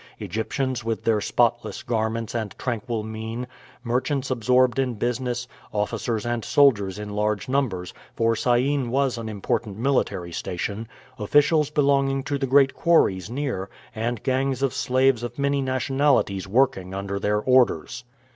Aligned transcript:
Egyptians 0.19 0.83
with 0.83 1.03
their 1.03 1.21
spotless 1.21 1.83
garments 1.83 2.33
and 2.33 2.55
tranquil 2.57 3.03
mien; 3.03 3.45
merchants 3.83 4.31
absorbed 4.31 4.79
in 4.79 4.95
business; 4.95 5.47
officers 5.71 6.25
and 6.25 6.43
soldiers 6.43 6.97
in 6.97 7.09
large 7.11 7.47
numbers, 7.47 7.93
for 8.15 8.35
Syene 8.35 8.89
was 8.89 9.19
an 9.19 9.29
important 9.29 9.77
military 9.77 10.31
station; 10.31 10.87
officials 11.19 11.69
belonging 11.69 12.23
to 12.23 12.39
the 12.39 12.47
great 12.47 12.73
quarries 12.73 13.29
near, 13.29 13.69
and 13.93 14.23
gangs 14.23 14.63
of 14.63 14.73
slaves 14.73 15.21
of 15.21 15.37
many 15.37 15.61
nationalities 15.61 16.47
working 16.47 16.95
under 16.95 17.19
their 17.19 17.39
orders. 17.39 18.03